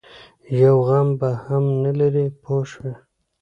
[0.61, 2.93] یو غم به هم نه لري پوه شوې!.